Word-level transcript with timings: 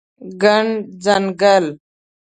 ګڼ 0.41 0.65
ځنګل 1.03 1.65